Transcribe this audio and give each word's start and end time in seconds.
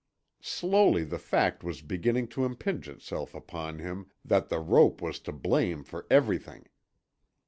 Slowly 0.41 1.03
the 1.03 1.19
fact 1.19 1.63
was 1.63 1.83
beginning 1.83 2.27
to 2.29 2.43
impinge 2.43 2.89
itself 2.89 3.35
upon 3.35 3.77
him 3.77 4.07
that 4.25 4.49
the 4.49 4.57
rope 4.57 4.99
was 4.99 5.19
to 5.19 5.31
blame 5.31 5.83
for 5.83 6.07
everything. 6.09 6.65